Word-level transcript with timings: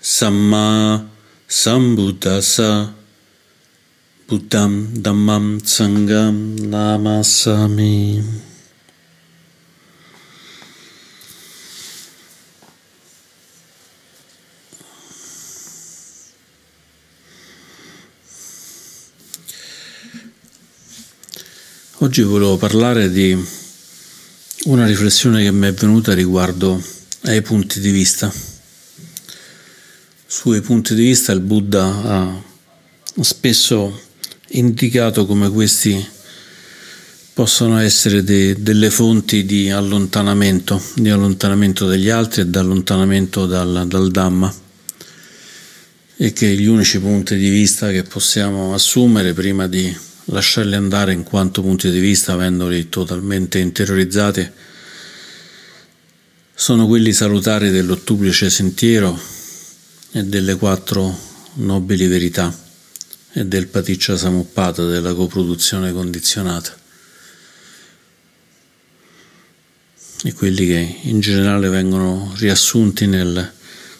samma 0.00 1.00
sambuddhassa 1.48 2.92
buddham 4.28 4.92
dhammam 4.92 5.58
sangam 5.64 6.56
namasami. 6.60 8.22
Oggi 22.00 22.22
volevo 22.22 22.58
parlare 22.58 23.10
di 23.10 23.36
una 24.64 24.84
riflessione 24.84 25.42
che 25.42 25.50
mi 25.50 25.66
è 25.66 25.72
venuta 25.72 26.12
riguardo 26.12 26.97
ai 27.22 27.42
punti 27.42 27.80
di 27.80 27.90
vista. 27.90 28.32
Sui 30.26 30.60
punti 30.60 30.94
di 30.94 31.04
vista 31.04 31.32
il 31.32 31.40
Buddha 31.40 31.84
ha 31.84 32.42
spesso 33.20 34.00
indicato 34.50 35.26
come 35.26 35.48
questi 35.50 36.06
possono 37.32 37.78
essere 37.78 38.24
de, 38.24 38.60
delle 38.60 38.90
fonti 38.90 39.44
di 39.44 39.70
allontanamento, 39.70 40.82
di 40.96 41.08
allontanamento 41.08 41.86
dagli 41.86 42.08
altri 42.08 42.42
e 42.42 42.50
di 42.50 42.58
allontanamento 42.58 43.46
dal, 43.46 43.84
dal 43.86 44.10
Dhamma 44.10 44.52
e 46.16 46.32
che 46.32 46.48
gli 46.48 46.66
unici 46.66 46.98
punti 46.98 47.36
di 47.36 47.48
vista 47.48 47.90
che 47.90 48.02
possiamo 48.02 48.74
assumere 48.74 49.34
prima 49.34 49.68
di 49.68 49.96
lasciarli 50.26 50.74
andare 50.74 51.12
in 51.12 51.22
quanto 51.22 51.62
punti 51.62 51.90
di 51.90 52.00
vista 52.00 52.32
avendoli 52.32 52.88
totalmente 52.88 53.60
interiorizzati 53.60 54.50
sono 56.60 56.88
quelli 56.88 57.12
salutari 57.12 57.70
dell'ottuplice 57.70 58.50
sentiero 58.50 59.16
e 60.10 60.24
delle 60.24 60.56
quattro 60.56 61.16
nobili 61.54 62.08
verità 62.08 62.52
e 63.32 63.46
del 63.46 63.68
paticcia 63.68 64.16
samuppata 64.16 64.84
della 64.84 65.14
coproduzione 65.14 65.92
condizionata 65.92 66.76
e 70.24 70.32
quelli 70.32 70.66
che 70.66 70.98
in 71.02 71.20
generale 71.20 71.68
vengono 71.68 72.34
riassunti 72.38 73.06
nel, 73.06 73.52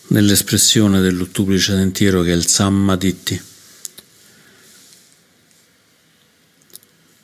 nell'espressione 0.08 1.00
dell'ottuplice 1.00 1.74
sentiero 1.74 2.22
che 2.22 2.32
è 2.32 2.34
il 2.34 2.48
Sammaditti 2.48 3.40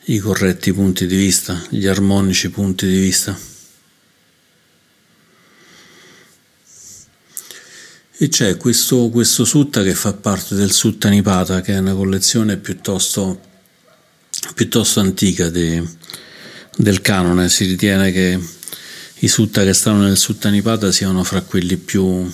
i 0.05 0.19
corretti 0.19 0.73
punti 0.73 1.09
di 1.09 1.17
vista, 1.17 1.61
gli 1.71 1.89
armonici 1.89 2.51
punti 2.51 2.87
di 2.87 3.01
vista. 3.01 3.54
E 8.17 8.29
c'è 8.29 8.57
questo, 8.57 9.09
questo 9.09 9.45
sutta 9.45 9.83
che 9.83 9.93
fa 9.93 10.13
parte 10.13 10.55
del 10.55 10.71
Sutta 10.71 11.09
Nipata, 11.09 11.61
che 11.61 11.75
è 11.75 11.79
una 11.79 11.95
collezione 11.95 12.59
piuttosto, 12.59 13.41
piuttosto 14.55 15.01
antica 15.01 15.51
de, 15.51 15.83
del 16.77 17.01
canone. 17.01 17.49
Si 17.49 17.65
ritiene 17.65 18.13
che 18.13 18.39
i 19.19 19.27
sutta 19.27 19.65
che 19.65 19.73
stanno 19.73 20.05
nel 20.05 20.17
Sutta 20.17 20.49
Nipata 20.49 20.93
siano 20.93 21.25
fra 21.25 21.43
quelli 21.43 21.77
più, 21.77 22.31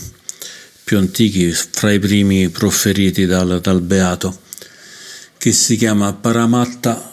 più 0.84 0.98
antichi, 0.98 1.50
fra 1.50 1.90
i 1.90 1.98
primi 1.98 2.50
proferiti 2.50 3.24
dal, 3.24 3.58
dal 3.62 3.80
Beato, 3.80 4.38
che 5.38 5.52
si 5.52 5.76
chiama 5.76 6.12
Paramatta 6.12 7.10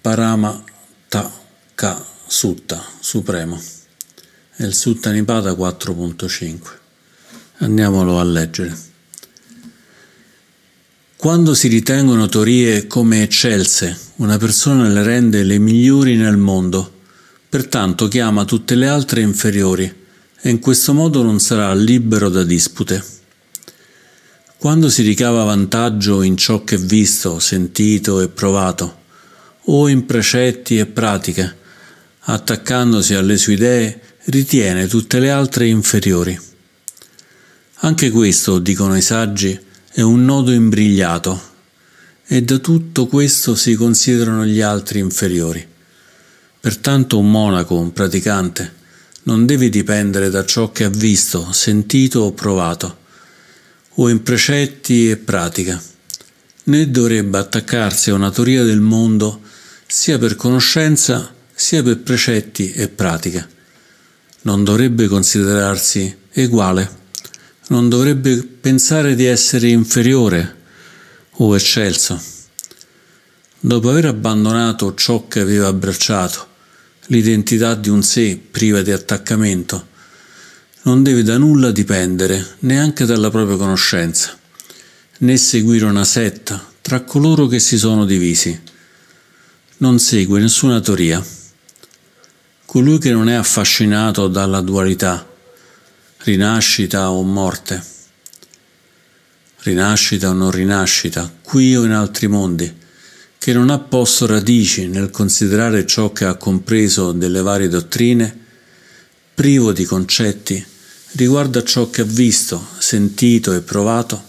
Paramattaka 0.00 1.22
Sutta, 2.26 2.82
Supremo. 3.00 3.62
È 4.56 4.62
il 4.64 4.72
Sutta 4.72 5.10
Nipata 5.10 5.52
4.5. 5.52 6.79
Andiamolo 7.62 8.18
a 8.18 8.24
leggere. 8.24 8.74
Quando 11.16 11.52
si 11.52 11.68
ritengono 11.68 12.26
teorie 12.26 12.86
come 12.86 13.22
eccelse, 13.22 13.98
una 14.16 14.38
persona 14.38 14.88
le 14.88 15.02
rende 15.02 15.42
le 15.42 15.58
migliori 15.58 16.16
nel 16.16 16.38
mondo, 16.38 16.90
pertanto 17.50 18.08
chiama 18.08 18.46
tutte 18.46 18.74
le 18.76 18.88
altre 18.88 19.20
inferiori 19.20 19.94
e 20.40 20.48
in 20.48 20.58
questo 20.58 20.94
modo 20.94 21.22
non 21.22 21.38
sarà 21.38 21.74
libero 21.74 22.30
da 22.30 22.44
dispute. 22.44 23.04
Quando 24.56 24.88
si 24.88 25.02
ricava 25.02 25.44
vantaggio 25.44 26.22
in 26.22 26.38
ciò 26.38 26.64
che 26.64 26.76
è 26.76 26.78
visto, 26.78 27.38
sentito 27.40 28.22
e 28.22 28.28
provato, 28.28 29.00
o 29.64 29.86
in 29.86 30.06
precetti 30.06 30.78
e 30.78 30.86
pratiche, 30.86 31.56
attaccandosi 32.20 33.12
alle 33.12 33.36
sue 33.36 33.52
idee, 33.52 34.00
ritiene 34.24 34.86
tutte 34.86 35.18
le 35.18 35.30
altre 35.30 35.66
inferiori. 35.66 36.48
Anche 37.82 38.10
questo, 38.10 38.58
dicono 38.58 38.94
i 38.94 39.00
saggi, 39.00 39.58
è 39.90 40.02
un 40.02 40.22
nodo 40.26 40.52
imbrigliato 40.52 41.40
e 42.26 42.42
da 42.42 42.58
tutto 42.58 43.06
questo 43.06 43.54
si 43.54 43.74
considerano 43.74 44.44
gli 44.44 44.60
altri 44.60 44.98
inferiori. 44.98 45.66
Pertanto 46.60 47.18
un 47.18 47.30
monaco, 47.30 47.78
un 47.78 47.94
praticante, 47.94 48.74
non 49.22 49.46
deve 49.46 49.70
dipendere 49.70 50.28
da 50.28 50.44
ciò 50.44 50.70
che 50.72 50.84
ha 50.84 50.90
visto, 50.90 51.52
sentito 51.52 52.20
o 52.20 52.32
provato, 52.32 52.98
o 53.94 54.10
in 54.10 54.22
precetti 54.22 55.08
e 55.08 55.16
pratica, 55.16 55.82
né 56.64 56.90
dovrebbe 56.90 57.38
attaccarsi 57.38 58.10
a 58.10 58.14
una 58.14 58.30
teoria 58.30 58.62
del 58.62 58.80
mondo 58.80 59.40
sia 59.86 60.18
per 60.18 60.36
conoscenza 60.36 61.34
sia 61.54 61.82
per 61.82 62.00
precetti 62.00 62.72
e 62.72 62.88
pratica. 62.90 63.48
Non 64.42 64.64
dovrebbe 64.64 65.06
considerarsi 65.06 66.14
uguale 66.34 66.98
non 67.70 67.88
dovrebbe 67.88 68.36
pensare 68.42 69.14
di 69.14 69.24
essere 69.24 69.68
inferiore 69.68 70.56
o 71.30 71.54
eccelso. 71.54 72.20
Dopo 73.60 73.90
aver 73.90 74.06
abbandonato 74.06 74.94
ciò 74.94 75.28
che 75.28 75.40
aveva 75.40 75.68
abbracciato, 75.68 76.46
l'identità 77.06 77.74
di 77.74 77.88
un 77.88 78.02
sé 78.02 78.40
priva 78.50 78.82
di 78.82 78.90
attaccamento, 78.90 79.88
non 80.82 81.02
deve 81.02 81.22
da 81.22 81.36
nulla 81.38 81.70
dipendere, 81.70 82.56
neanche 82.60 83.04
dalla 83.04 83.30
propria 83.30 83.56
conoscenza, 83.56 84.36
né 85.18 85.36
seguire 85.36 85.84
una 85.84 86.04
setta 86.04 86.72
tra 86.80 87.02
coloro 87.02 87.46
che 87.46 87.60
si 87.60 87.78
sono 87.78 88.04
divisi. 88.04 88.58
Non 89.78 89.98
segue 89.98 90.40
nessuna 90.40 90.80
teoria. 90.80 91.24
Colui 92.64 92.98
che 92.98 93.12
non 93.12 93.28
è 93.28 93.34
affascinato 93.34 94.26
dalla 94.28 94.60
dualità, 94.60 95.29
rinascita 96.22 97.10
o 97.10 97.22
morte, 97.22 97.82
rinascita 99.60 100.28
o 100.28 100.32
non 100.34 100.50
rinascita, 100.50 101.32
qui 101.40 101.74
o 101.74 101.84
in 101.84 101.92
altri 101.92 102.26
mondi, 102.26 102.70
che 103.38 103.52
non 103.54 103.70
ha 103.70 103.78
posto 103.78 104.26
radici 104.26 104.86
nel 104.86 105.08
considerare 105.08 105.86
ciò 105.86 106.12
che 106.12 106.26
ha 106.26 106.34
compreso 106.34 107.12
delle 107.12 107.40
varie 107.40 107.68
dottrine, 107.68 108.38
privo 109.32 109.72
di 109.72 109.84
concetti 109.84 110.62
riguardo 111.12 111.58
a 111.58 111.64
ciò 111.64 111.88
che 111.88 112.02
ha 112.02 112.04
visto, 112.04 112.62
sentito 112.78 113.54
e 113.54 113.62
provato, 113.62 114.22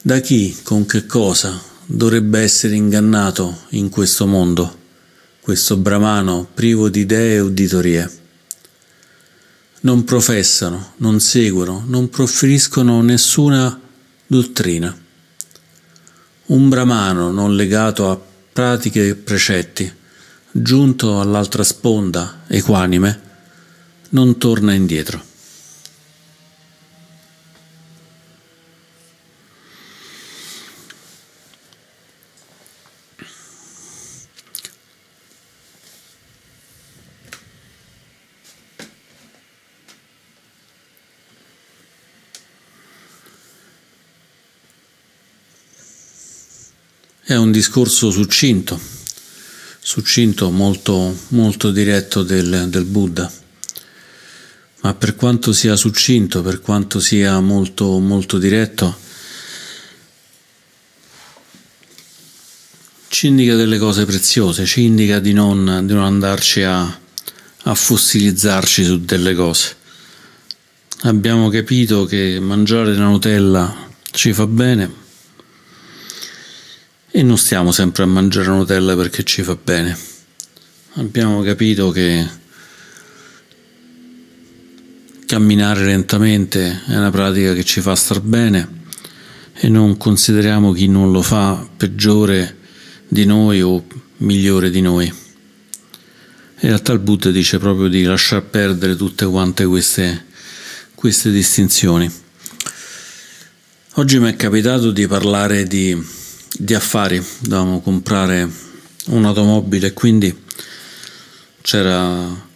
da 0.00 0.20
chi, 0.20 0.56
con 0.62 0.86
che 0.86 1.04
cosa 1.04 1.60
dovrebbe 1.84 2.40
essere 2.40 2.74
ingannato 2.74 3.64
in 3.70 3.90
questo 3.90 4.26
mondo, 4.26 4.78
questo 5.40 5.76
bramano 5.76 6.48
privo 6.54 6.88
di 6.88 7.00
idee 7.00 7.34
e 7.34 7.40
uditorie? 7.40 8.22
Non 9.84 10.04
professano, 10.04 10.92
non 10.98 11.20
seguono, 11.20 11.84
non 11.86 12.08
proferiscono 12.08 13.02
nessuna 13.02 13.78
dottrina. 14.26 14.96
Un 16.46 16.68
bramano 16.68 17.30
non 17.30 17.54
legato 17.54 18.10
a 18.10 18.18
pratiche 18.52 19.08
e 19.08 19.14
precetti, 19.14 19.90
giunto 20.50 21.20
all'altra 21.20 21.62
sponda, 21.62 22.44
equanime, 22.46 23.20
non 24.10 24.38
torna 24.38 24.72
indietro. 24.72 25.32
È 47.26 47.34
un 47.34 47.50
discorso 47.50 48.10
succinto, 48.10 48.78
succinto 49.80 50.50
molto, 50.50 51.16
molto 51.28 51.70
diretto 51.70 52.22
del, 52.22 52.66
del 52.68 52.84
Buddha, 52.84 53.32
ma 54.82 54.92
per 54.92 55.14
quanto 55.14 55.54
sia 55.54 55.74
succinto, 55.74 56.42
per 56.42 56.60
quanto 56.60 57.00
sia 57.00 57.40
molto, 57.40 57.98
molto 57.98 58.36
diretto, 58.36 58.94
ci 63.08 63.28
indica 63.28 63.54
delle 63.54 63.78
cose 63.78 64.04
preziose, 64.04 64.66
ci 64.66 64.82
indica 64.82 65.18
di 65.18 65.32
non, 65.32 65.80
di 65.86 65.94
non 65.94 66.04
andarci 66.04 66.60
a, 66.60 66.82
a 66.82 67.74
fossilizzarci 67.74 68.84
su 68.84 69.02
delle 69.02 69.34
cose. 69.34 69.76
Abbiamo 71.04 71.48
capito 71.48 72.04
che 72.04 72.38
mangiare 72.38 72.94
la 72.94 73.06
Nutella 73.06 73.88
ci 74.10 74.34
fa 74.34 74.46
bene 74.46 75.03
e 77.16 77.22
non 77.22 77.38
stiamo 77.38 77.70
sempre 77.70 78.02
a 78.02 78.06
mangiare 78.06 78.48
la 78.48 78.54
Nutella 78.56 78.96
perché 78.96 79.22
ci 79.22 79.44
fa 79.44 79.54
bene. 79.54 79.96
Abbiamo 80.94 81.42
capito 81.42 81.92
che 81.92 82.26
camminare 85.24 85.84
lentamente 85.84 86.82
è 86.88 86.96
una 86.96 87.12
pratica 87.12 87.54
che 87.54 87.62
ci 87.62 87.80
fa 87.80 87.94
star 87.94 88.20
bene 88.20 88.82
e 89.54 89.68
non 89.68 89.96
consideriamo 89.96 90.72
chi 90.72 90.88
non 90.88 91.12
lo 91.12 91.22
fa 91.22 91.64
peggiore 91.76 92.56
di 93.06 93.24
noi 93.26 93.62
o 93.62 93.86
migliore 94.16 94.68
di 94.70 94.80
noi. 94.80 95.06
In 95.06 96.68
realtà 96.68 96.92
il 96.92 96.98
Buddha 96.98 97.30
dice 97.30 97.58
proprio 97.58 97.86
di 97.86 98.02
lasciar 98.02 98.42
perdere 98.42 98.96
tutte 98.96 99.24
quante 99.24 99.64
queste, 99.66 100.24
queste 100.96 101.30
distinzioni. 101.30 102.12
Oggi 103.92 104.18
mi 104.18 104.32
è 104.32 104.34
capitato 104.34 104.90
di 104.90 105.06
parlare 105.06 105.62
di, 105.68 106.22
di 106.56 106.74
affari, 106.74 107.24
dovevamo 107.40 107.80
comprare 107.80 108.48
un'automobile 109.06 109.88
e 109.88 109.92
quindi 109.92 110.42
c'era 111.62 112.52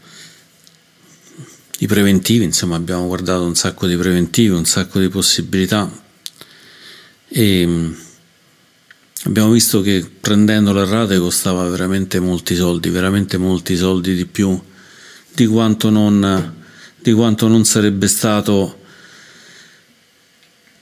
i 1.78 1.86
preventivi, 1.86 2.44
insomma 2.44 2.76
abbiamo 2.76 3.06
guardato 3.06 3.44
un 3.44 3.54
sacco 3.54 3.86
di 3.86 3.96
preventivi, 3.96 4.54
un 4.54 4.66
sacco 4.66 4.98
di 4.98 5.08
possibilità 5.08 5.90
e 7.28 7.96
Abbiamo 9.24 9.50
visto 9.50 9.80
che 9.80 10.08
prendendo 10.20 10.72
le 10.72 10.84
rate 10.84 11.18
costava 11.18 11.68
veramente 11.68 12.20
molti 12.20 12.54
soldi, 12.54 12.88
veramente 12.88 13.36
molti 13.36 13.76
soldi 13.76 14.14
di 14.14 14.26
più 14.26 14.58
di 15.34 15.46
quanto 15.46 15.90
non, 15.90 16.54
di 16.96 17.12
quanto 17.12 17.48
non 17.48 17.64
sarebbe 17.64 18.06
stato 18.06 18.78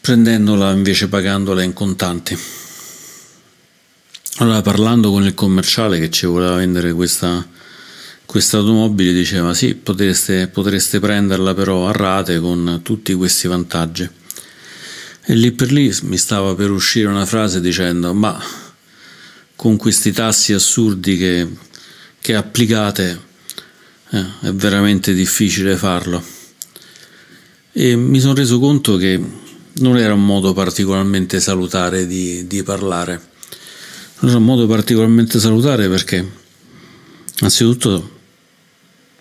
prendendola 0.03 0.71
invece 0.73 1.09
pagandola 1.09 1.63
in 1.63 1.73
contanti. 1.73 2.39
Allora 4.39 4.61
parlando 4.61 5.11
con 5.11 5.25
il 5.25 5.33
commerciale 5.33 5.99
che 5.99 6.11
ci 6.11 6.27
voleva 6.27 6.57
vendere 6.57 6.93
questa, 6.93 7.47
questa 8.27 8.59
automobile 8.59 9.15
diceva 9.15 9.55
sì, 9.55 9.75
potreste, 9.75 10.49
potreste 10.49 11.01
prenderla 11.01 11.55
però 11.55 11.89
a 11.89 11.93
rate 11.93 12.39
con 12.39 12.81
tutti 12.83 13.15
questi 13.15 13.49
vantaggi. 13.49 14.07
E 15.25 15.35
lì 15.35 15.53
per 15.53 15.73
lì 15.73 15.91
mi 16.03 16.19
stava 16.19 16.55
per 16.55 16.71
uscire 16.71 17.09
una 17.09 17.25
frase 17.25 17.63
dicendo: 17.63 18.13
Ma 18.13 18.39
con 19.57 19.79
questi 19.79 20.13
tassi 20.13 20.53
assurdi 20.53 21.17
che, 21.17 21.49
che 22.21 22.35
applicate 22.35 23.21
eh, 24.11 24.27
è 24.43 24.53
veramente 24.53 25.15
difficile 25.15 25.77
farlo. 25.77 26.23
E 27.73 27.97
mi 27.97 28.21
sono 28.21 28.35
reso 28.35 28.59
conto 28.59 28.99
che 28.99 29.19
non 29.77 29.97
era 29.97 30.13
un 30.13 30.27
modo 30.27 30.53
particolarmente 30.53 31.41
salutare 31.41 32.07
di, 32.07 32.47
di 32.47 32.63
parlare. 32.63 33.35
Era 34.21 34.37
un 34.37 34.45
modo 34.45 34.67
particolarmente 34.67 35.39
salutare 35.39 35.89
perché, 35.89 36.29
anzitutto, 37.41 38.19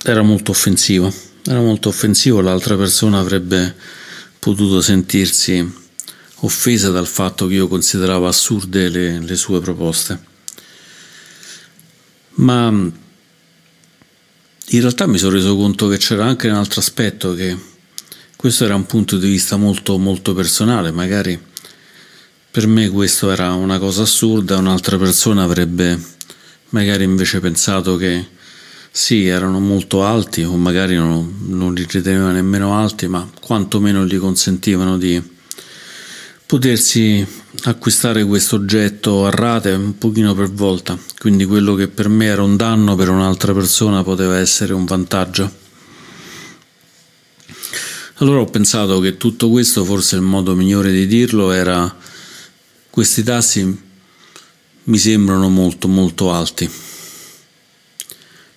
era 0.03 0.21
molto 0.21 0.51
offensivo. 0.51 1.13
Era 1.45 1.59
molto 1.59 1.89
offensivo, 1.89 2.42
l'altra 2.42 2.75
persona 2.75 3.19
avrebbe 3.19 3.75
potuto 4.39 4.81
sentirsi 4.81 5.83
offesa 6.39 6.89
dal 6.89 7.07
fatto 7.07 7.47
che 7.47 7.56
io 7.56 7.68
consideravo 7.68 8.27
assurde 8.27 8.89
le, 8.89 9.19
le 9.19 9.36
sue 9.36 9.59
proposte. 9.59 10.33
Ma 12.36 12.68
in 12.68 14.81
realtà 14.81 15.07
mi 15.07 15.18
sono 15.18 15.33
reso 15.33 15.56
conto 15.56 15.88
che 15.88 15.98
c'era 15.98 16.25
anche 16.25 16.48
un 16.48 16.56
altro 16.56 16.80
aspetto 16.80 17.33
che 17.33 17.57
questo 18.36 18.65
era 18.65 18.75
un 18.75 18.86
punto 18.86 19.18
di 19.18 19.27
vista 19.27 19.57
molto 19.57 19.98
molto 19.98 20.33
personale, 20.33 20.91
magari 20.91 21.39
per 22.56 22.68
me 22.68 22.88
questo 22.88 23.31
era 23.31 23.52
una 23.52 23.80
cosa 23.80 24.04
assurda, 24.04 24.56
un'altra 24.56 24.98
persona 24.98 25.44
avrebbe 25.44 26.02
magari 26.69 27.04
invece 27.04 27.42
pensato 27.42 27.98
che 27.98 28.28
sì, 28.90 29.28
erano 29.28 29.60
molto 29.60 30.06
alti 30.06 30.42
o 30.44 30.56
magari 30.56 30.96
non, 30.96 31.48
non 31.48 31.74
li 31.74 31.86
riteneva 31.86 32.31
nemmeno 32.31 32.74
alti, 32.74 33.07
ma 33.07 33.30
quantomeno 33.42 34.06
gli 34.06 34.18
consentivano 34.18 34.98
di 34.98 35.22
potersi 36.46 37.28
acquistare 37.63 38.24
questo 38.24 38.56
oggetto 38.56 39.25
a 39.25 39.31
rate 39.31 39.72
un 39.72 39.98
pochino 39.98 40.34
per 40.34 40.50
volta, 40.50 40.98
quindi 41.19 41.44
quello 41.44 41.75
che 41.75 41.90
per 41.90 42.08
me 42.08 42.28
era 42.28 42.42
un 42.42 42.56
danno 42.56 42.96
per 42.96 43.10
un'altra 43.10 43.51
persona 43.51 44.01
poteva 44.01 44.38
essere 44.38 44.72
un 44.72 44.86
vantaggio. 44.86 45.51
Allora 48.19 48.40
ho 48.40 48.46
pensato 48.46 49.01
che 49.01 49.18
tutto 49.18 49.50
questo, 49.50 49.84
forse 49.84 50.16
il 50.16 50.22
modo 50.22 50.56
migliore 50.56 50.94
di 50.94 51.06
dirlo, 51.06 51.51
era 51.51 52.13
questi 52.95 53.24
tassi 53.24 53.83
mi 54.83 54.97
sembrano 54.97 55.50
molto 55.50 55.89
molto 55.89 56.31
alti. 56.31 56.71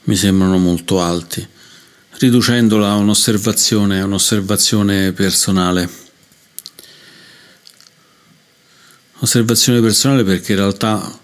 Mi 0.04 0.14
sembrano 0.14 0.58
molto 0.58 1.00
alti, 1.00 1.44
riducendola 2.18 2.90
a 2.90 2.94
un'osservazione, 2.94 4.00
un'osservazione 4.00 5.10
personale. 5.10 5.90
Osservazione 9.18 9.80
personale 9.80 10.22
perché 10.22 10.52
in 10.52 10.58
realtà 10.58 11.18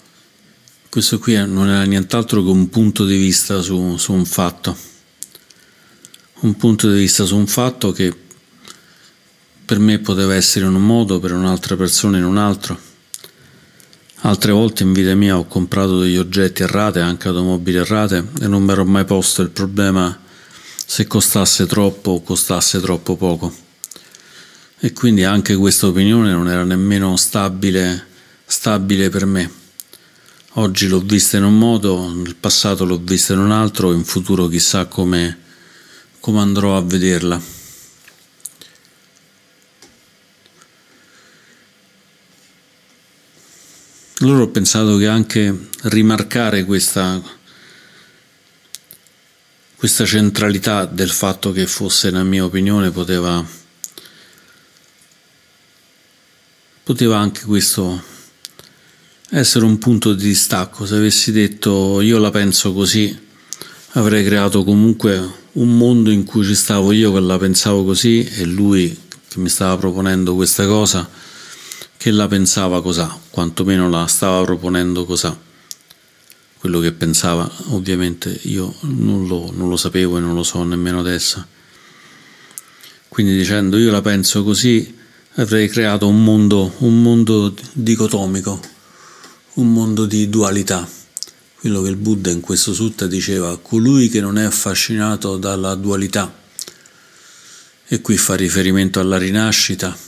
questo 0.89 1.21
qui 1.21 1.37
non 1.37 1.69
era 1.69 1.85
nient'altro 1.85 2.43
che 2.43 2.51
un 2.51 2.69
punto 2.69 3.07
di 3.07 3.17
vista 3.17 3.63
su, 3.63 3.97
su 3.97 4.13
un 4.13 4.25
fatto. 4.25 4.77
Un 6.41 6.57
punto 6.57 6.91
di 6.91 6.99
vista 6.99 7.25
su 7.25 7.37
un 7.37 7.47
fatto 7.47 7.93
che 7.93 8.13
per 9.65 9.79
me 9.79 10.01
poteva 10.01 10.35
essere 10.35 10.67
in 10.67 10.75
un 10.75 10.85
modo, 10.85 11.21
per 11.21 11.33
un'altra 11.33 11.77
persona 11.77 12.19
in 12.19 12.25
un 12.25 12.39
altro. 12.39 12.91
Altre 14.27 14.53
volte 14.53 14.85
in 14.85 14.93
vita 14.93 15.15
mia 15.15 15.37
ho 15.37 15.47
comprato 15.47 16.01
degli 16.01 16.17
oggetti 16.17 16.63
errate, 16.63 17.01
anche 17.01 17.29
automobili 17.29 17.77
errate, 17.77 18.27
e 18.41 18.49
non 18.49 18.63
mi 18.63 18.73
ero 18.73 18.85
mai 18.85 19.05
posto 19.05 19.43
il 19.43 19.51
problema 19.51 20.19
se 20.87 21.07
costasse 21.07 21.67
troppo 21.67 22.13
o 22.13 22.23
costasse 22.23 22.81
troppo 22.81 23.17
poco 23.17 23.55
e 24.85 24.93
quindi 24.93 25.25
anche 25.25 25.57
questa 25.57 25.87
opinione 25.87 26.31
non 26.31 26.49
era 26.49 26.63
nemmeno 26.63 27.17
stabile, 27.17 28.07
stabile 28.45 29.09
per 29.09 29.25
me. 29.25 29.51
Oggi 30.57 30.89
l'ho 30.89 31.01
vista 31.01 31.39
in 31.39 31.45
un 31.45 31.57
modo, 31.57 32.13
nel 32.13 32.35
passato 32.35 32.85
l'ho 32.85 33.01
vista 33.03 33.33
in 33.33 33.39
un 33.39 33.51
altro, 33.51 33.93
in 33.93 34.05
futuro 34.05 34.47
chissà 34.47 34.85
come, 34.85 35.39
come 36.21 36.41
andrò 36.41 36.77
a 36.77 36.83
vederla. 36.83 37.41
Allora 44.25 44.45
ho 44.45 44.49
pensato 44.49 44.97
che 44.97 45.07
anche 45.07 45.69
rimarcare 45.83 46.65
questa, 46.65 47.21
questa 49.77 50.07
centralità 50.07 50.87
del 50.87 51.11
fatto 51.11 51.53
che 51.53 51.67
fosse 51.67 52.11
la 52.11 52.23
mia 52.23 52.43
opinione 52.43 52.91
poteva 52.91 53.47
poteva 56.83 57.19
anche 57.19 57.45
questo 57.45 58.03
essere 59.29 59.67
un 59.67 59.77
punto 59.77 60.15
di 60.15 60.25
distacco. 60.25 60.87
Se 60.87 60.95
avessi 60.95 61.31
detto 61.31 62.01
io 62.01 62.17
la 62.17 62.31
penso 62.31 62.73
così, 62.73 63.15
avrei 63.91 64.25
creato 64.25 64.65
comunque 64.65 65.33
un 65.53 65.77
mondo 65.77 66.11
in 66.11 66.25
cui 66.25 66.47
ci 66.47 66.55
stavo 66.55 66.93
io 66.93 67.13
che 67.13 67.21
la 67.21 67.37
pensavo 67.37 67.85
così 67.85 68.25
e 68.25 68.47
lui 68.47 68.99
che 69.29 69.39
mi 69.39 69.51
stava 69.51 69.77
proponendo 69.77 70.35
questa 70.35 70.65
cosa 70.65 71.07
che 72.05 72.11
la 72.11 72.29
pensava 72.29 72.83
cosà, 72.83 73.19
quantomeno 73.31 73.89
la 73.89 74.07
stava 74.07 74.45
proponendo 74.45 75.07
cosà. 75.07 75.35
Quello 76.59 76.79
che 76.81 76.93
pensava 76.93 77.51
ovviamente 77.69 78.41
io 78.43 78.75
non 78.81 79.27
lo, 79.27 79.51
non 79.55 79.71
lo 79.71 79.79
sapevo 79.79 80.19
e 80.19 80.21
non 80.21 80.35
lo 80.35 80.43
so 80.43 80.63
nemmeno 80.65 81.01
adesso. 81.01 81.43
Quindi 83.09 83.35
dicendo 83.35 83.79
io 83.79 83.91
la 83.91 84.03
penso 84.03 84.45
così, 84.45 84.95
avrei 85.37 85.67
creato 85.71 86.07
un 86.07 86.23
mondo, 86.23 86.75
un 86.81 87.01
mondo 87.01 87.55
dicotomico, 87.73 88.61
un 89.55 89.73
mondo 89.73 90.05
di 90.05 90.29
dualità. 90.29 90.87
Quello 91.59 91.81
che 91.81 91.89
il 91.89 91.97
Buddha 91.97 92.29
in 92.29 92.41
questo 92.41 92.75
sutta 92.75 93.07
diceva, 93.07 93.57
colui 93.57 94.11
che 94.11 94.21
non 94.21 94.37
è 94.37 94.45
affascinato 94.45 95.39
dalla 95.39 95.75
dualità, 95.75 96.39
e 97.87 98.01
qui 98.03 98.19
fa 98.19 98.35
riferimento 98.35 99.01
alla 99.01 99.17
rinascita 99.17 100.04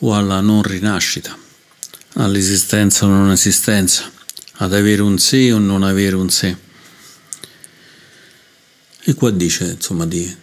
o 0.00 0.14
alla 0.14 0.40
non 0.40 0.62
rinascita, 0.62 1.36
all'esistenza 2.14 3.06
o 3.06 3.08
non 3.08 3.30
esistenza, 3.30 4.10
ad 4.56 4.74
avere 4.74 5.02
un 5.02 5.18
sé 5.18 5.52
o 5.52 5.58
non 5.58 5.82
avere 5.82 6.16
un 6.16 6.30
sé. 6.30 6.56
E 9.00 9.14
qua 9.14 9.30
dice 9.30 9.64
insomma 9.64 10.06
di, 10.06 10.36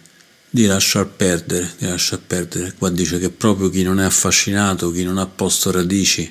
di 0.50 0.66
lasciar 0.66 1.06
perdere, 1.06 1.74
di 1.78 1.86
lasciar 1.86 2.18
perdere. 2.18 2.74
Qua 2.76 2.90
dice 2.90 3.18
che 3.18 3.30
proprio 3.30 3.70
chi 3.70 3.82
non 3.82 4.00
è 4.00 4.04
affascinato, 4.04 4.90
chi 4.90 5.04
non 5.04 5.18
ha 5.18 5.26
posto 5.26 5.70
radici, 5.70 6.28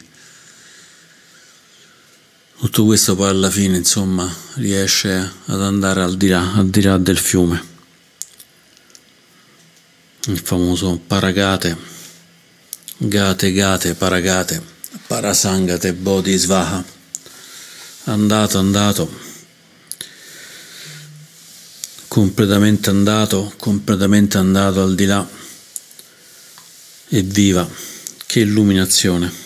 tutto 2.58 2.86
questo 2.86 3.16
poi 3.16 3.30
alla 3.30 3.52
fine 3.52 3.78
insomma 3.78 4.34
riesce 4.56 5.32
ad 5.46 5.62
andare 5.62 6.02
al 6.02 6.18
di 6.18 6.28
là, 6.28 6.54
al 6.56 6.68
di 6.68 6.82
là 6.82 6.98
del 6.98 7.18
fiume. 7.18 7.64
Il 10.28 10.40
famoso 10.40 11.00
paragate, 11.06 11.78
gate 12.98 13.52
gate 13.52 13.94
paragate, 13.96 14.62
parasangate 15.08 15.94
bodhisvaha, 15.94 16.84
andato 18.06 18.58
andato, 18.58 19.20
completamente 22.08 22.90
andato, 22.90 23.54
completamente 23.58 24.38
andato 24.38 24.82
al 24.82 24.96
di 24.96 25.06
là, 25.06 25.28
evviva, 27.10 27.70
che 28.26 28.40
illuminazione. 28.40 29.44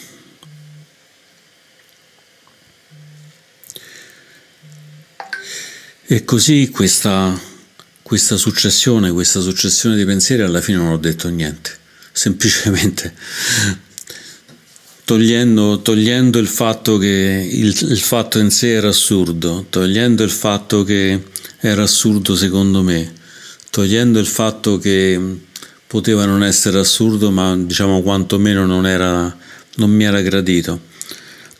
E 6.11 6.23
così 6.23 6.69
questa, 6.69 7.39
questa 8.01 8.35
successione, 8.35 9.11
questa 9.11 9.41
successione 9.41 9.95
di 9.95 10.05
pensieri 10.05 10.41
alla 10.41 10.61
fine 10.61 10.77
non 10.77 10.91
ho 10.91 10.97
detto 10.97 11.29
niente, 11.29 11.78
semplicemente 12.11 13.13
togliendo, 15.05 15.81
togliendo 15.81 16.37
il 16.37 16.47
fatto 16.47 16.97
che 16.97 17.49
il, 17.51 17.75
il, 17.89 17.99
fatto 17.99 18.37
in 18.37 18.51
sé 18.51 18.73
era 18.73 18.89
assurdo, 18.89 19.65
togliendo 19.69 20.23
il 20.23 20.29
fatto 20.29 20.83
che 20.83 21.23
era 21.59 21.83
assurdo 21.83 22.35
secondo 22.35 22.83
me, 22.83 23.11
togliendo 23.71 24.19
il 24.19 24.27
fatto 24.27 24.77
che 24.77 25.19
poteva 25.87 26.25
non 26.25 26.43
essere 26.43 26.77
assurdo 26.77 27.31
ma 27.31 27.57
diciamo 27.57 28.03
quantomeno 28.03 28.67
non, 28.67 28.85
era, 28.85 29.35
non 29.77 29.89
mi 29.89 30.03
era 30.03 30.21
gradito, 30.21 30.79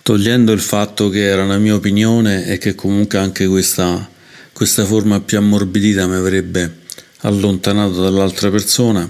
togliendo 0.04 0.52
il 0.52 0.62
fatto 0.62 1.10
che 1.10 1.24
era 1.24 1.44
una 1.44 1.58
mia 1.58 1.74
opinione 1.74 2.46
e 2.46 2.60
che 2.60 2.76
comunque 2.76 3.18
anche 3.18 3.48
questa 3.48 4.18
questa 4.60 4.84
forma 4.84 5.22
più 5.22 5.38
ammorbidita 5.38 6.06
mi 6.06 6.16
avrebbe 6.16 6.80
allontanato 7.20 8.02
dall'altra 8.02 8.52
persona. 8.52 9.10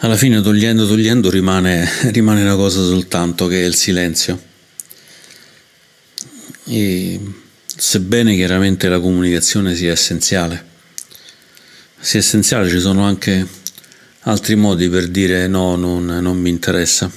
Alla 0.00 0.16
fine 0.16 0.40
togliendo, 0.40 0.86
togliendo 0.86 1.28
rimane, 1.28 1.88
rimane 2.12 2.42
una 2.42 2.54
cosa 2.54 2.82
soltanto 2.82 3.48
che 3.48 3.62
è 3.62 3.64
il 3.64 3.74
silenzio. 3.74 4.40
E 6.64 7.20
sebbene 7.64 8.34
chiaramente 8.36 8.88
la 8.88 9.00
comunicazione 9.00 9.74
sia 9.74 9.92
essenziale, 9.92 10.64
sia 11.98 12.20
essenziale 12.20 12.68
ci 12.68 12.78
sono 12.78 13.02
anche 13.02 13.46
altri 14.20 14.54
modi 14.56 14.88
per 14.88 15.08
dire 15.08 15.46
no, 15.46 15.74
non, 15.76 16.04
non 16.04 16.38
mi 16.38 16.50
interessa. 16.50 17.10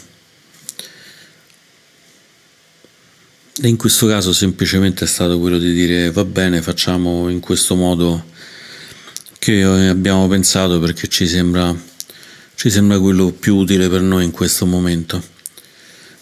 E 3.63 3.67
in 3.67 3.77
questo 3.77 4.07
caso 4.07 4.33
semplicemente 4.33 5.05
è 5.05 5.07
stato 5.07 5.39
quello 5.39 5.59
di 5.59 5.71
dire 5.73 6.09
va 6.09 6.25
bene, 6.25 6.61
facciamo 6.61 7.29
in 7.29 7.39
questo 7.39 7.75
modo 7.75 8.25
che 9.37 9.63
abbiamo 9.63 10.27
pensato 10.27 10.79
perché 10.79 11.07
ci 11.07 11.27
sembra, 11.27 11.75
ci 12.61 12.69
sembra 12.69 12.99
quello 12.99 13.31
più 13.31 13.55
utile 13.55 13.89
per 13.89 14.01
noi 14.01 14.23
in 14.23 14.29
questo 14.29 14.67
momento, 14.67 15.19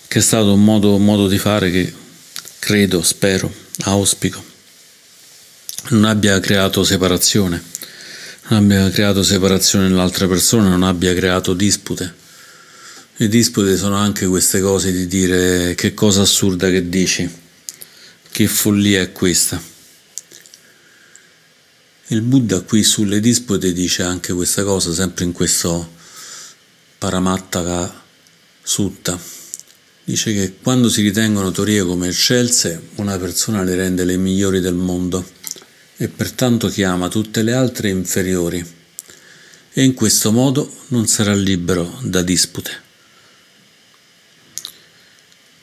che 0.08 0.20
è 0.20 0.22
stato 0.22 0.54
un 0.54 0.64
modo, 0.64 0.96
un 0.96 1.04
modo 1.04 1.28
di 1.28 1.38
fare 1.38 1.70
che 1.70 1.94
credo, 2.60 3.04
spero, 3.04 3.54
auspico, 3.80 4.42
non 5.90 6.06
abbia 6.06 6.40
creato 6.40 6.86
separazione, 6.86 7.62
non 8.48 8.58
abbia 8.58 8.90
creato 8.90 9.22
separazione 9.22 9.90
nell'altra 9.90 10.30
persona, 10.30 10.70
non 10.70 10.84
abbia 10.84 11.14
creato 11.14 11.54
dispute 11.54 12.16
le 13.18 13.28
dispute 13.28 13.76
sono 13.76 13.96
anche 13.96 14.26
queste 14.26 14.62
cose 14.62 14.94
di 14.94 15.06
dire 15.06 15.76
che 15.76 15.94
cosa 15.94 16.22
assurda 16.22 16.70
che 16.70 16.88
dici, 16.88 17.30
che 18.32 18.48
follia 18.48 19.02
è 19.02 19.12
questa. 19.12 19.62
Il 22.08 22.22
Buddha 22.22 22.62
qui 22.62 22.82
sulle 22.82 23.20
dispute 23.20 23.74
dice 23.74 24.04
anche 24.04 24.32
questa 24.32 24.64
cosa, 24.64 24.94
sempre 24.94 25.26
in 25.26 25.34
questo 25.34 25.98
Paramattaka 27.00 28.04
Sutta. 28.62 29.18
Dice 30.04 30.34
che 30.34 30.58
quando 30.62 30.90
si 30.90 31.02
ritengono 31.02 31.50
teorie 31.50 31.84
come 31.84 32.10
eccelse, 32.10 32.90
una 32.96 33.18
persona 33.18 33.64
le 33.64 33.76
rende 33.76 34.04
le 34.04 34.18
migliori 34.18 34.60
del 34.60 34.74
mondo 34.74 35.26
e 35.96 36.10
pertanto 36.10 36.68
chiama 36.68 37.08
tutte 37.08 37.42
le 37.42 37.54
altre 37.54 37.88
inferiori 37.88 38.78
e 39.72 39.84
in 39.84 39.94
questo 39.94 40.34
modo 40.34 40.70
non 40.88 41.08
sarà 41.08 41.34
libero 41.34 42.00
da 42.02 42.22
dispute. 42.22 42.72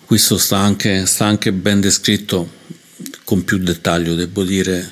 Questo 0.06 0.38
sta 0.38 0.56
anche, 0.56 1.04
sta 1.04 1.26
anche 1.26 1.52
ben 1.52 1.82
descritto 1.82 2.50
con 3.24 3.44
più 3.44 3.58
dettaglio, 3.58 4.14
devo 4.14 4.42
dire, 4.42 4.90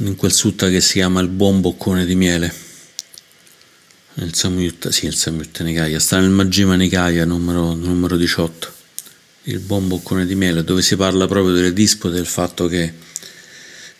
in 0.00 0.16
quel 0.16 0.32
sutta 0.32 0.68
che 0.68 0.82
si 0.82 0.94
chiama 0.94 1.20
il 1.20 1.28
buon 1.28 1.62
boccone 1.62 2.04
di 2.04 2.14
miele. 2.14 2.65
Nel 4.18 4.34
Samyutta, 4.34 4.90
sì, 4.90 5.04
il 5.04 5.14
Samyutta 5.14 5.62
Nikaya, 5.62 5.98
sta 5.98 6.18
nel 6.18 6.30
Majjhima 6.30 6.74
Nikaya 6.74 7.26
numero, 7.26 7.74
numero 7.74 8.16
18, 8.16 8.72
il 9.44 9.58
buon 9.58 9.88
boccone 9.88 10.24
di 10.24 10.34
miele, 10.34 10.64
dove 10.64 10.80
si 10.80 10.96
parla 10.96 11.26
proprio 11.26 11.52
delle 11.52 11.74
dispute, 11.74 12.14
del 12.14 12.26
fatto 12.26 12.66
che 12.66 12.94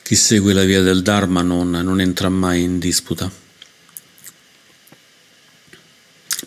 chi 0.03 0.15
segue 0.15 0.55
la 0.55 0.65
via 0.65 0.81
del 0.81 1.03
Dharma 1.03 1.43
non, 1.43 1.69
non 1.69 2.01
entra 2.01 2.31
mai 2.31 2.63
in 2.63 2.79
disputa. 2.79 3.31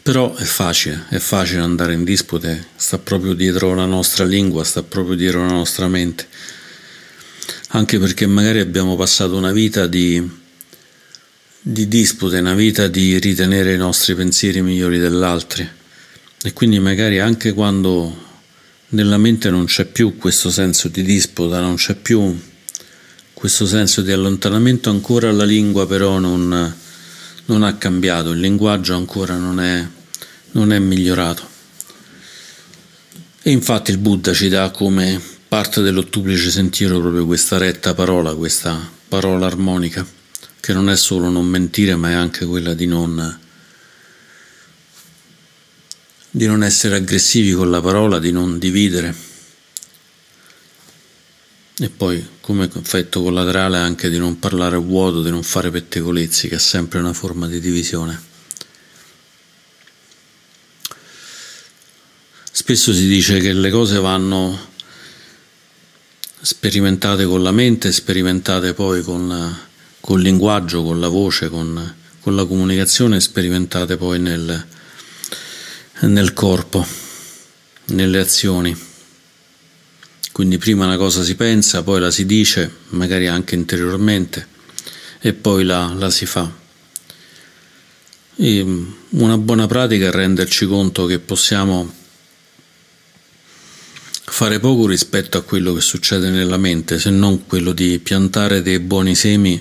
Però 0.02 0.34
è 0.34 0.46
facile, 0.46 1.06
è 1.10 1.20
facile 1.20 1.62
andare 1.62 1.94
in 1.94 2.04
dispute, 2.04 2.70
sta 2.76 2.98
proprio 2.98 3.34
dietro 3.34 3.76
la 3.76 3.86
nostra 3.86 4.26
lingua, 4.26 4.64
sta 4.64 4.82
proprio 4.82 5.16
dietro 5.16 5.46
la 5.46 5.52
nostra 5.52 5.88
mente. 5.88 6.28
Anche 7.68 8.00
perché 8.00 8.26
magari 8.26 8.62
abbiamo 8.62 8.96
passato 8.96 9.36
una 9.36 9.52
vita 9.52 9.86
di, 9.86 10.28
di 11.62 11.88
dispute, 11.88 12.40
una 12.40 12.54
vita 12.54 12.88
di 12.88 13.20
ritenere 13.20 13.74
i 13.74 13.78
nostri 13.78 14.16
pensieri 14.16 14.62
migliori 14.62 14.98
dell'altro. 14.98 15.66
E 16.42 16.54
quindi 16.54 16.80
magari 16.80 17.20
anche 17.20 17.54
quando 17.54 18.28
nella 18.90 19.18
mente 19.18 19.50
non 19.50 19.66
c'è 19.66 19.86
più 19.86 20.18
questo 20.18 20.50
senso 20.50 20.88
di 20.88 21.04
disputa, 21.04 21.60
non 21.60 21.76
c'è 21.76 21.96
più 21.96 22.40
questo 23.34 23.66
senso 23.66 24.02
di 24.02 24.12
allontanamento, 24.12 24.90
ancora 24.90 25.32
la 25.32 25.46
lingua 25.46 25.86
però 25.86 26.20
non, 26.20 26.76
non 27.46 27.64
ha 27.64 27.76
cambiato, 27.76 28.32
il 28.32 28.40
linguaggio 28.40 28.96
ancora 28.96 29.36
non 29.36 29.60
è 29.60 29.88
non 30.52 30.72
è 30.72 30.80
migliorato. 30.80 31.48
E 33.42 33.52
infatti 33.52 33.92
il 33.92 33.98
Buddha 33.98 34.34
ci 34.34 34.50
dà 34.50 34.70
come 34.72 35.22
parte 35.48 35.82
dell'ottuplice 35.82 36.52
sentiero 36.52 37.00
proprio 37.00 37.26
questa 37.26 37.58
retta 37.58 37.94
parola, 37.94 38.36
questa 38.36 38.80
parola 39.08 39.46
armonica, 39.46 40.06
che 40.70 40.76
non 40.76 40.92
è 40.92 40.96
solo 40.96 41.30
non 41.30 41.48
mentire, 41.48 41.96
ma 41.96 42.12
è 42.12 42.14
anche 42.14 42.46
quella 42.46 42.76
di 42.76 42.86
non, 42.86 43.40
di 46.30 46.46
non 46.46 46.64
essere 46.64 46.98
aggressivi 46.98 47.54
con 47.54 47.72
la 47.72 47.82
parola, 47.82 48.20
di 48.20 48.32
non 48.32 48.60
dividere. 48.60 49.16
E 51.80 51.90
poi, 51.90 52.24
come 52.40 52.70
effetto 52.72 53.24
collaterale, 53.24 53.80
anche 53.80 54.12
di 54.12 54.20
non 54.20 54.38
parlare 54.38 54.78
vuoto, 54.78 55.24
di 55.24 55.32
non 55.32 55.42
fare 55.42 55.72
pettegolezzi, 55.72 56.48
che 56.48 56.58
è 56.58 56.60
sempre 56.60 57.00
una 57.00 57.14
forma 57.14 57.48
di 57.48 57.60
divisione. 57.60 58.22
Spesso 62.52 62.94
si 62.94 63.08
dice 63.08 63.40
che 63.40 63.54
le 63.54 63.72
cose 63.72 63.98
vanno 63.98 64.68
sperimentate 66.40 67.26
con 67.26 67.42
la 67.42 67.52
mente, 67.52 67.92
sperimentate 67.92 68.76
poi 68.76 69.02
con, 69.02 69.28
con 69.28 69.69
il 70.08 70.22
linguaggio, 70.22 70.84
con 70.84 71.00
la 71.00 71.08
voce, 71.08 71.50
con, 71.50 71.96
con 72.20 72.36
la 72.36 72.46
comunicazione, 72.46 73.20
sperimentate 73.20 73.98
poi 73.98 74.20
nel, 74.20 74.66
nel 76.02 76.34
corpo, 76.34 76.86
nelle 77.86 78.20
azioni. 78.20 78.76
Quindi 80.32 80.58
prima 80.58 80.86
una 80.86 80.98
cosa 80.98 81.24
si 81.24 81.36
pensa, 81.36 81.84
poi 81.84 82.00
la 82.00 82.12
si 82.12 82.26
dice, 82.26 82.72
magari 82.90 83.28
anche 83.28 83.56
interiormente, 83.56 84.48
e 85.20 85.34
poi 85.34 85.64
la, 85.64 85.94
la 85.98 86.10
si 86.10 86.26
fa. 86.26 86.50
E 88.36 88.86
una 89.10 89.38
buona 89.38 89.68
pratica 89.68 90.08
è 90.08 90.12
renderci 90.12 90.66
conto 90.66 91.06
che 91.06 91.20
possiamo 91.20 91.94
fare 94.24 94.60
poco 94.60 94.88
rispetto 94.88 95.38
a 95.38 95.42
quello 95.42 95.74
che 95.74 95.82
succede 95.82 96.30
nella 96.30 96.56
mente, 96.56 97.00
se 97.00 97.10
non 97.10 97.46
quello 97.46 97.74
di 97.74 98.00
piantare 98.00 98.62
dei 98.62 98.80
buoni 98.80 99.16
semi 99.16 99.60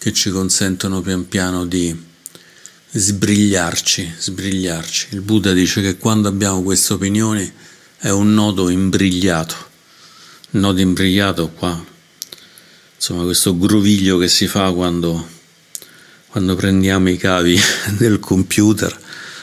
che 0.00 0.14
ci 0.14 0.30
consentono 0.30 1.02
pian 1.02 1.28
piano 1.28 1.66
di, 1.66 1.94
sbrigliarci, 2.92 4.14
sbrigliarci. 4.18 5.08
Il 5.10 5.20
Buddha 5.20 5.52
dice 5.52 5.82
che 5.82 5.98
quando 5.98 6.28
abbiamo 6.28 6.62
queste 6.62 6.94
opinioni 6.94 7.50
è 7.98 8.08
un 8.08 8.32
nodo 8.32 8.70
imbrigliato. 8.70 9.68
Il 10.52 10.60
nodo 10.60 10.80
imbrigliato 10.80 11.50
qua, 11.50 11.84
insomma 12.96 13.24
questo 13.24 13.56
groviglio 13.56 14.16
che 14.16 14.26
si 14.26 14.48
fa 14.48 14.72
quando, 14.72 15.28
quando 16.28 16.56
prendiamo 16.56 17.10
i 17.10 17.18
cavi 17.18 17.56
del 17.98 18.18
computer. 18.18 18.98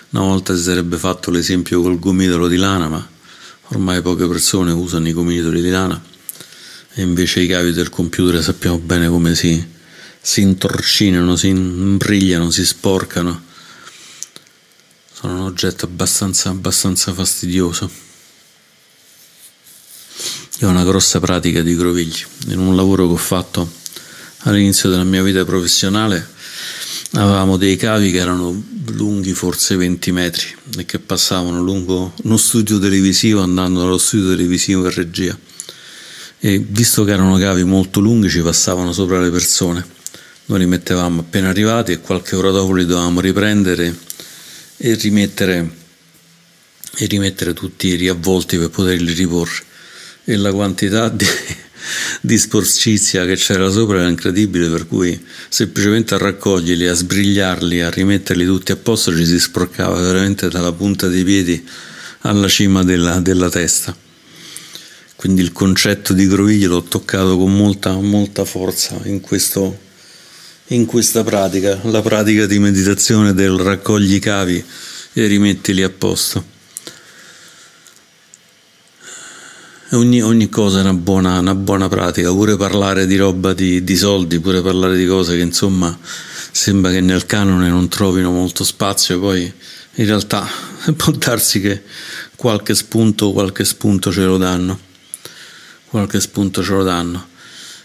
Una 0.09 0.23
volta 0.23 0.55
si 0.55 0.63
sarebbe 0.63 0.97
fatto 0.97 1.29
l'esempio 1.29 1.81
col 1.81 1.99
gomitolo 1.99 2.47
di 2.47 2.57
lana, 2.57 2.87
ma 2.87 3.07
ormai 3.67 4.01
poche 4.01 4.27
persone 4.27 4.71
usano 4.71 5.07
i 5.07 5.13
gomitoli 5.13 5.61
di 5.61 5.69
lana 5.69 6.01
e 6.93 7.01
invece 7.01 7.41
i 7.41 7.47
cavi 7.47 7.73
del 7.73 7.89
computer 7.89 8.41
sappiamo 8.41 8.79
bene 8.79 9.07
come 9.07 9.35
si, 9.35 9.63
si 10.27 10.41
intorcinano, 10.41 11.37
si 11.37 11.47
imbrigliano, 11.47 12.51
si 12.51 12.65
sporcano. 12.65 13.43
Sono 15.13 15.35
un 15.35 15.39
oggetto 15.39 15.85
abbastanza, 15.85 16.49
abbastanza 16.49 17.13
fastidioso. 17.13 17.89
Io 20.59 20.67
ho 20.67 20.69
una 20.69 20.83
grossa 20.83 21.21
pratica 21.21 21.61
di 21.61 21.77
grovigli. 21.77 22.25
In 22.47 22.59
un 22.59 22.75
lavoro 22.75 23.07
che 23.07 23.13
ho 23.13 23.15
fatto 23.15 23.71
all'inizio 24.39 24.89
della 24.89 25.05
mia 25.05 25.23
vita 25.23 25.45
professionale 25.45 26.27
avevamo 27.13 27.55
dei 27.55 27.77
cavi 27.77 28.11
che 28.11 28.17
erano 28.17 28.61
lunghi 28.87 29.33
forse 29.33 29.77
20 29.77 30.11
metri 30.11 30.53
e 30.77 30.85
che 30.85 30.99
passavano 30.99 31.61
lungo 31.63 32.13
uno 32.23 32.35
studio 32.35 32.79
televisivo 32.79 33.41
andando 33.41 33.79
dallo 33.79 33.97
studio 33.97 34.31
televisivo 34.31 34.83
in 34.83 34.93
regia 34.93 35.39
e 36.39 36.59
visto 36.59 37.05
che 37.05 37.11
erano 37.11 37.37
cavi 37.37 37.63
molto 37.63 38.01
lunghi 38.01 38.29
ci 38.29 38.41
passavano 38.41 38.91
sopra 38.91 39.21
le 39.21 39.31
persone 39.31 39.95
noi 40.47 40.59
li 40.59 40.65
mettevamo 40.65 41.21
appena 41.21 41.49
arrivati 41.49 41.91
e 41.91 41.99
qualche 41.99 42.35
ora 42.35 42.51
dopo 42.51 42.73
li 42.73 42.85
dovevamo 42.85 43.19
riprendere 43.19 43.95
e 44.77 44.93
rimettere, 44.95 45.69
e 46.95 47.05
rimettere 47.05 47.53
tutti 47.53 47.95
riavvolti 47.95 48.57
per 48.57 48.69
poterli 48.69 49.13
riporre. 49.13 49.63
E 50.23 50.35
la 50.35 50.51
quantità 50.51 51.09
di, 51.09 51.25
di 52.21 52.37
sporcizia 52.37 53.25
che 53.25 53.35
c'era 53.35 53.69
sopra 53.69 53.99
era 53.99 54.07
incredibile 54.07 54.69
per 54.69 54.87
cui 54.87 55.21
semplicemente 55.49 56.13
a 56.13 56.17
raccoglierli, 56.17 56.87
a 56.87 56.93
sbrigliarli, 56.93 57.81
a 57.81 57.89
rimetterli 57.89 58.45
tutti 58.45 58.71
a 58.71 58.75
posto 58.75 59.15
ci 59.15 59.25
si 59.25 59.39
sporcava 59.39 59.99
veramente 59.99 60.49
dalla 60.49 60.71
punta 60.71 61.07
dei 61.07 61.23
piedi 61.23 61.65
alla 62.21 62.47
cima 62.47 62.83
della, 62.83 63.19
della 63.19 63.49
testa. 63.49 63.95
Quindi 65.15 65.41
il 65.41 65.51
concetto 65.51 66.13
di 66.13 66.27
groviglio 66.27 66.69
l'ho 66.69 66.83
toccato 66.83 67.37
con 67.37 67.55
molta, 67.55 67.93
molta 67.93 68.45
forza 68.45 68.99
in, 69.05 69.19
questo, 69.19 69.85
in 70.67 70.85
questa 70.85 71.23
pratica, 71.23 71.79
la 71.83 72.01
pratica 72.01 72.45
di 72.45 72.59
meditazione 72.59 73.33
del 73.33 73.57
raccogli 73.57 74.19
cavi 74.19 74.63
e 75.13 75.25
rimettili 75.25 75.83
a 75.83 75.89
posto. 75.89 76.55
Ogni, 79.91 80.21
ogni, 80.21 80.49
cosa 80.49 80.79
è 80.79 80.81
una 80.81 80.93
buona, 80.93 81.39
una 81.39 81.55
buona, 81.55 81.87
pratica, 81.87 82.29
pure 82.31 82.57
parlare 82.57 83.07
di 83.07 83.15
roba 83.15 83.53
di, 83.53 83.83
di, 83.83 83.95
soldi, 83.95 84.39
pure 84.39 84.61
parlare 84.61 84.97
di 84.97 85.07
cose 85.07 85.37
che 85.37 85.41
insomma 85.41 85.97
sembra 86.51 86.91
che 86.91 86.99
nel 86.99 87.25
canone 87.25 87.69
non 87.69 87.87
trovino 87.87 88.29
molto 88.31 88.65
spazio, 88.65 89.17
poi 89.19 89.41
in 89.95 90.05
realtà 90.05 90.45
può 90.97 91.13
darsi 91.13 91.61
che 91.61 91.83
qualche 92.35 92.75
spunto, 92.75 93.31
qualche 93.31 93.63
spunto 93.63 94.11
ce 94.11 94.25
lo 94.25 94.37
danno 94.37 94.85
qualche 95.87 96.19
spunto 96.19 96.63
ce 96.63 96.73
lo 96.73 96.83
danno. 96.83 97.27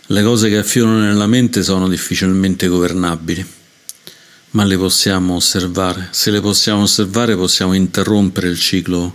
Le 0.06 0.22
cose 0.24 0.48
che 0.48 0.58
affiorano 0.58 0.98
nella 0.98 1.28
mente 1.28 1.62
sono 1.62 1.88
difficilmente 1.88 2.66
governabili, 2.66 3.46
ma 4.50 4.64
le 4.64 4.76
possiamo 4.76 5.36
osservare. 5.36 6.08
Se 6.10 6.32
le 6.32 6.40
possiamo 6.40 6.82
osservare 6.82 7.36
possiamo 7.36 7.72
interrompere 7.72 8.48
il 8.48 8.58
ciclo 8.58 9.14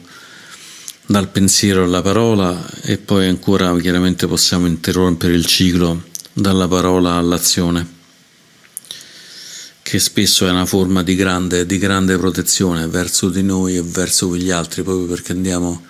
dal 1.06 1.28
pensiero 1.28 1.84
alla 1.84 2.02
parola 2.02 2.66
e 2.84 2.98
poi 2.98 3.28
ancora 3.28 3.78
chiaramente 3.80 4.28
possiamo 4.28 4.66
interrompere 4.66 5.34
il 5.34 5.46
ciclo 5.46 6.04
dalla 6.32 6.70
parola 6.70 7.16
all'azione, 7.16 7.86
che 9.82 10.00
spesso 10.00 10.48
è 10.48 10.52
una 10.52 10.66
forma 10.66 11.04
di 11.04 11.16
grande, 11.16 11.66
di 11.66 11.78
grande 11.78 12.18
protezione 12.18 12.88
verso 12.88 13.30
di 13.30 13.44
noi 13.44 13.76
e 13.76 13.82
verso 13.82 14.36
gli 14.38 14.52
altri, 14.52 14.84
proprio 14.84 15.06
perché 15.06 15.34
andiamo 15.34 15.86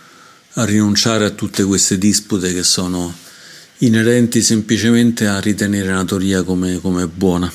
a 0.53 0.65
rinunciare 0.65 1.25
a 1.25 1.29
tutte 1.29 1.63
queste 1.63 1.99
dispute 1.99 2.51
che 2.51 2.63
sono 2.63 3.25
inerenti 3.79 4.41
semplicemente 4.41 5.27
a 5.27 5.39
ritenere 5.39 5.93
la 5.93 6.03
teoria 6.03 6.43
come, 6.43 6.79
come 6.79 7.07
buona. 7.07 7.51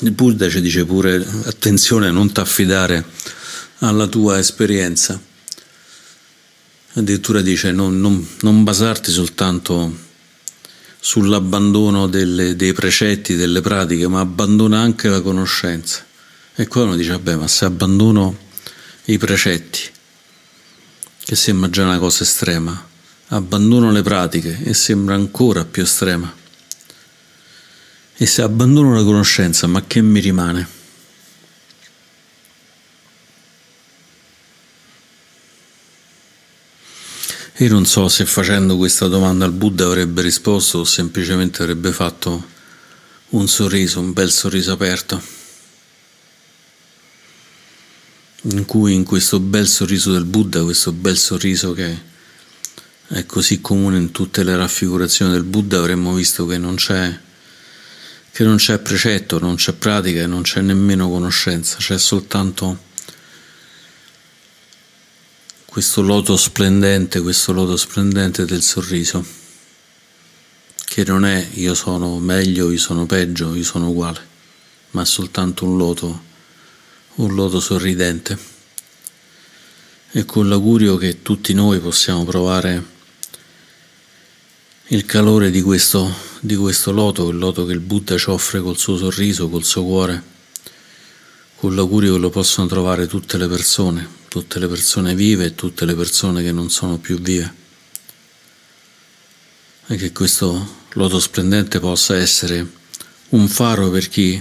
Il 0.00 0.10
Buddha 0.10 0.50
ci 0.50 0.60
dice 0.60 0.84
pure 0.84 1.16
attenzione 1.46 2.08
a 2.08 2.10
non 2.10 2.30
t'affidare 2.30 3.04
alla 3.78 4.06
tua 4.06 4.38
esperienza. 4.38 5.18
Addirittura 6.92 7.40
dice 7.40 7.72
non, 7.72 7.98
non, 8.00 8.26
non 8.40 8.62
basarti 8.62 9.10
soltanto 9.10 10.04
sull'abbandono 10.98 12.08
delle, 12.08 12.56
dei 12.56 12.72
precetti, 12.72 13.36
delle 13.36 13.60
pratiche, 13.60 14.06
ma 14.08 14.20
abbandona 14.20 14.80
anche 14.80 15.08
la 15.08 15.20
conoscenza. 15.20 16.04
E 16.54 16.66
qua 16.66 16.82
uno 16.82 16.96
dice, 16.96 17.10
vabbè, 17.10 17.36
ma 17.36 17.46
se 17.46 17.64
abbandono 17.64 18.36
i 19.04 19.16
precetti, 19.16 19.80
che 21.26 21.34
sembra 21.34 21.68
già 21.68 21.82
una 21.82 21.98
cosa 21.98 22.22
estrema, 22.22 22.88
abbandono 23.30 23.90
le 23.90 24.00
pratiche 24.00 24.62
e 24.62 24.74
sembra 24.74 25.16
ancora 25.16 25.64
più 25.64 25.82
estrema. 25.82 26.32
E 28.16 28.26
se 28.26 28.42
abbandono 28.42 28.94
la 28.94 29.02
conoscenza, 29.02 29.66
ma 29.66 29.84
che 29.84 30.00
mi 30.02 30.20
rimane? 30.20 30.68
Io 37.56 37.68
non 37.70 37.86
so 37.86 38.08
se 38.08 38.24
facendo 38.24 38.76
questa 38.76 39.08
domanda 39.08 39.46
al 39.46 39.52
Buddha 39.52 39.86
avrebbe 39.86 40.22
risposto 40.22 40.78
o 40.78 40.84
semplicemente 40.84 41.60
avrebbe 41.60 41.90
fatto 41.90 42.50
un 43.30 43.48
sorriso, 43.48 43.98
un 43.98 44.12
bel 44.12 44.30
sorriso 44.30 44.70
aperto 44.70 45.35
in 48.52 48.64
cui 48.64 48.94
in 48.94 49.04
questo 49.04 49.40
bel 49.40 49.66
sorriso 49.66 50.12
del 50.12 50.24
Buddha, 50.24 50.62
questo 50.62 50.92
bel 50.92 51.16
sorriso 51.16 51.72
che 51.72 52.14
è 53.08 53.26
così 53.26 53.60
comune 53.60 53.96
in 53.96 54.12
tutte 54.12 54.44
le 54.44 54.56
raffigurazioni 54.56 55.32
del 55.32 55.42
Buddha, 55.42 55.78
avremmo 55.78 56.14
visto 56.14 56.46
che 56.46 56.56
non 56.56 56.76
c'è, 56.76 57.18
che 58.30 58.44
non 58.44 58.56
c'è 58.56 58.78
precetto, 58.78 59.38
non 59.40 59.56
c'è 59.56 59.72
pratica 59.72 60.20
e 60.20 60.26
non 60.26 60.42
c'è 60.42 60.60
nemmeno 60.60 61.08
conoscenza, 61.08 61.78
c'è 61.78 61.98
soltanto 61.98 62.84
questo 65.64 66.02
loto 66.02 66.36
splendente, 66.36 67.20
questo 67.20 67.52
loto 67.52 67.76
splendente 67.76 68.44
del 68.44 68.62
sorriso, 68.62 69.24
che 70.84 71.04
non 71.04 71.24
è 71.24 71.48
io 71.54 71.74
sono 71.74 72.18
meglio, 72.18 72.70
io 72.70 72.78
sono 72.78 73.06
peggio, 73.06 73.54
io 73.54 73.64
sono 73.64 73.88
uguale, 73.88 74.20
ma 74.92 75.02
è 75.02 75.06
soltanto 75.06 75.64
un 75.64 75.76
loto 75.76 76.34
un 77.16 77.34
loto 77.34 77.60
sorridente. 77.60 78.54
E 80.10 80.24
con 80.24 80.48
l'augurio 80.48 80.96
che 80.96 81.22
tutti 81.22 81.52
noi 81.52 81.78
possiamo 81.78 82.24
provare. 82.24 82.94
Il 84.88 85.04
calore 85.04 85.50
di 85.50 85.62
questo, 85.62 86.14
di 86.40 86.54
questo 86.54 86.92
loto, 86.92 87.28
il 87.28 87.38
loto 87.38 87.64
che 87.66 87.72
il 87.72 87.80
Buddha 87.80 88.16
ci 88.16 88.30
offre 88.30 88.60
col 88.60 88.76
suo 88.76 88.96
sorriso, 88.96 89.48
col 89.48 89.64
suo 89.64 89.82
cuore, 89.82 90.22
con 91.56 91.74
l'augurio 91.74 92.12
che 92.14 92.18
lo 92.18 92.30
possano 92.30 92.68
trovare 92.68 93.06
tutte 93.06 93.36
le 93.36 93.48
persone, 93.48 94.06
tutte 94.28 94.58
le 94.58 94.68
persone 94.68 95.14
vive 95.14 95.46
e 95.46 95.54
tutte 95.54 95.84
le 95.84 95.94
persone 95.94 96.42
che 96.42 96.52
non 96.52 96.70
sono 96.70 96.98
più 96.98 97.18
vive. 97.18 97.64
E 99.88 99.96
che 99.96 100.12
questo 100.12 100.84
loto 100.92 101.18
splendente 101.18 101.80
possa 101.80 102.16
essere 102.16 102.66
un 103.30 103.48
faro 103.48 103.90
per 103.90 104.08
chi 104.08 104.40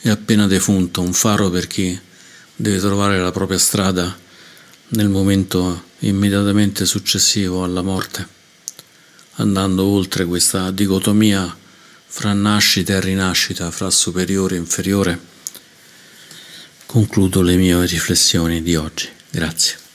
è 0.00 0.08
appena 0.08 0.46
defunto, 0.46 1.00
un 1.00 1.12
faro 1.12 1.50
per 1.50 1.66
chi 1.66 1.98
deve 2.54 2.78
trovare 2.78 3.18
la 3.18 3.32
propria 3.32 3.58
strada 3.58 4.16
nel 4.88 5.08
momento 5.08 5.84
immediatamente 6.00 6.86
successivo 6.86 7.64
alla 7.64 7.82
morte, 7.82 8.26
andando 9.34 9.84
oltre 9.84 10.24
questa 10.24 10.70
dicotomia 10.70 11.56
fra 12.06 12.32
nascita 12.32 12.94
e 12.94 13.00
rinascita, 13.00 13.70
fra 13.70 13.90
superiore 13.90 14.54
e 14.54 14.58
inferiore. 14.58 15.20
Concludo 16.86 17.42
le 17.42 17.56
mie 17.56 17.84
riflessioni 17.84 18.62
di 18.62 18.76
oggi. 18.76 19.08
Grazie. 19.28 19.85